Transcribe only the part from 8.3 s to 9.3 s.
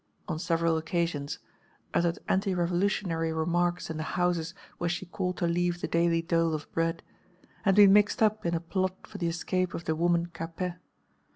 in a plot for the